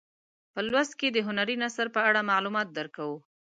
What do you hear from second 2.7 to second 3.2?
درکوو.